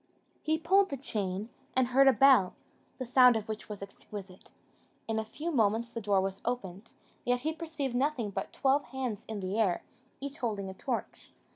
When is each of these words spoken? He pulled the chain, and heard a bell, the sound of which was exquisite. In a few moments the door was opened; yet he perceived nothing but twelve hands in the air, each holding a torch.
He 0.41 0.57
pulled 0.57 0.89
the 0.89 0.97
chain, 0.97 1.49
and 1.75 1.89
heard 1.89 2.07
a 2.07 2.11
bell, 2.11 2.55
the 2.97 3.05
sound 3.05 3.35
of 3.35 3.47
which 3.47 3.69
was 3.69 3.83
exquisite. 3.83 4.49
In 5.07 5.19
a 5.19 5.23
few 5.23 5.51
moments 5.51 5.91
the 5.91 6.01
door 6.01 6.21
was 6.21 6.41
opened; 6.43 6.93
yet 7.23 7.41
he 7.41 7.53
perceived 7.53 7.93
nothing 7.93 8.31
but 8.31 8.51
twelve 8.51 8.85
hands 8.85 9.23
in 9.27 9.41
the 9.41 9.59
air, 9.59 9.83
each 10.19 10.39
holding 10.39 10.71
a 10.71 10.73
torch. 10.73 11.29